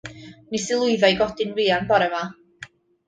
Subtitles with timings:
[0.53, 2.23] Nes i lwyddo i godi'n fuan bora 'ma.